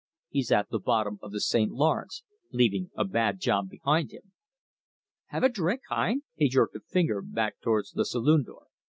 He's 0.29 0.51
at 0.51 0.69
the 0.71 0.79
bottom 0.79 1.19
of 1.21 1.31
the 1.31 1.39
St. 1.39 1.71
Lawrence, 1.71 2.23
leaving 2.51 2.89
a 2.95 3.05
bad 3.05 3.39
job 3.39 3.69
behind 3.69 4.09
him. 4.09 4.31
"Have 5.27 5.43
a 5.43 5.49
drink 5.49 5.81
hein?" 5.91 6.23
He 6.33 6.49
jerked 6.49 6.75
a 6.75 6.79
finger 6.79 7.21
backwards 7.21 7.91
to 7.91 7.97
the 7.97 8.05
saloon 8.05 8.41
door. 8.41 8.65